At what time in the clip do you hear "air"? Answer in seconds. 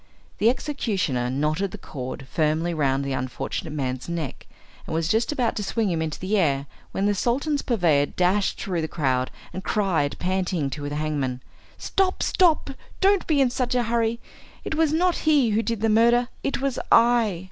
6.39-6.65